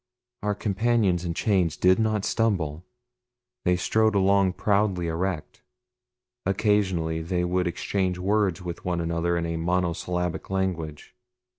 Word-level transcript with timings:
Our 0.41 0.55
companions 0.55 1.25
in 1.25 1.35
chains 1.35 1.77
did 1.77 1.99
not 1.99 2.25
stumble. 2.25 2.83
They 3.65 3.75
strode 3.75 4.15
along 4.15 4.53
proudly 4.53 5.05
erect. 5.05 5.61
Occasionally 6.43 7.21
they 7.21 7.43
would 7.45 7.67
exchange 7.67 8.17
words 8.17 8.63
with 8.63 8.83
one 8.83 8.99
another 8.99 9.37
in 9.37 9.45
a 9.45 9.57
monosyllabic 9.57 10.49
language. 10.49 11.15